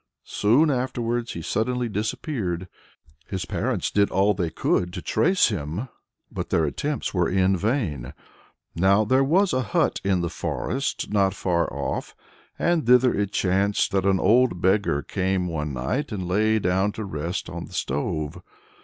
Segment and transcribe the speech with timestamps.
[0.25, 2.67] Soon afterwards he suddenly disappeared.
[3.27, 5.89] His parents did all they could to trace him,
[6.31, 8.11] but their attempts were in vain.
[8.73, 12.15] Now there was a hut in the forest not far off,
[12.57, 17.05] and thither it chanced that an old beggar came one night, and lay down to
[17.05, 18.41] rest on the stove.